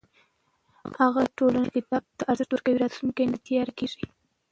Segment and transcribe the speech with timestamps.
[1.01, 4.05] هغه ټولنه چې کتاب ته ارزښت ورکوي، راتلونکی یې نه تیاره کېږي.